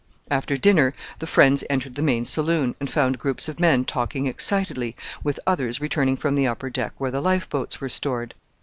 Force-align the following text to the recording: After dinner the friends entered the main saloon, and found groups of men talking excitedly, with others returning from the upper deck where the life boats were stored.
After 0.31 0.57
dinner 0.57 0.93
the 1.19 1.27
friends 1.27 1.63
entered 1.69 1.93
the 1.93 2.01
main 2.01 2.25
saloon, 2.25 2.73
and 2.79 2.89
found 2.89 3.19
groups 3.19 3.47
of 3.47 3.59
men 3.59 3.85
talking 3.85 4.25
excitedly, 4.25 4.95
with 5.23 5.39
others 5.45 5.79
returning 5.79 6.15
from 6.15 6.33
the 6.33 6.47
upper 6.47 6.71
deck 6.71 6.93
where 6.97 7.11
the 7.11 7.21
life 7.21 7.47
boats 7.47 7.79
were 7.79 7.87
stored. 7.87 8.33